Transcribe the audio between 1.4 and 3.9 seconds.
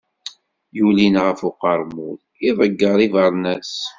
uqermud, iḍegger ibernas.